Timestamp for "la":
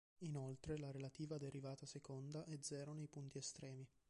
0.79-0.89